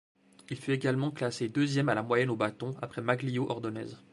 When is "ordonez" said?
3.51-3.93